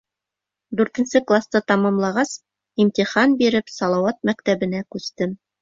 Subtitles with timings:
[0.79, 2.33] Дүртенсе класты тамамлағас,
[2.87, 5.39] имтихан биреп, Салауат мәктәбенә күстем.